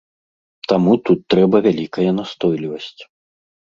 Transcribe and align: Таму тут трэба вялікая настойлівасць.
Таму 0.71 0.93
тут 1.11 1.19
трэба 1.35 1.63
вялікая 1.69 2.09
настойлівасць. 2.23 3.01